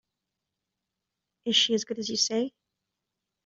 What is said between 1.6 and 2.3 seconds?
as good as you